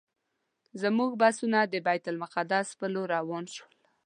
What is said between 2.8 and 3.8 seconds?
لور روان شول.